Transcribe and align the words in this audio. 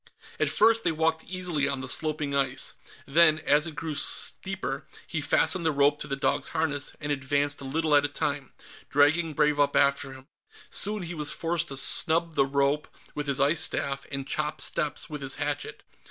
At 0.39 0.49
first, 0.49 0.83
they 0.83 0.91
walked 0.91 1.25
easily 1.25 1.67
on 1.67 1.81
the 1.81 1.87
sloping 1.87 2.35
ice. 2.35 2.73
Then, 3.05 3.37
as 3.37 3.67
it 3.67 3.75
grew 3.75 3.93
steeper, 3.93 4.87
he 5.05 5.21
fastened 5.21 5.63
the 5.63 5.71
rope 5.71 5.99
to 5.99 6.07
the 6.07 6.15
dog's 6.15 6.47
harness 6.47 6.93
and 6.99 7.11
advanced 7.11 7.61
a 7.61 7.65
little 7.65 7.93
at 7.93 8.03
a 8.03 8.07
time, 8.07 8.51
dragging 8.89 9.33
Brave 9.33 9.59
up 9.59 9.75
after 9.75 10.11
him. 10.13 10.25
Soon 10.71 11.03
he 11.03 11.13
was 11.13 11.31
forced 11.31 11.67
to 11.67 11.77
snub 11.77 12.33
the 12.33 12.47
rope 12.47 12.87
with 13.13 13.27
his 13.27 13.39
ice 13.39 13.59
staff 13.59 14.07
and 14.11 14.27
chop 14.27 14.59
steps 14.59 15.07
with 15.07 15.21
his 15.21 15.35
hatchet. 15.35 15.83